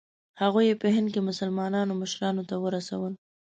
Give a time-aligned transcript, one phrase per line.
[0.41, 3.13] هغوی یې په هند کې مسلمانانو مشرانو ته ورسول.